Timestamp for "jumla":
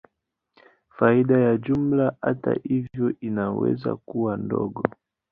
1.57-2.15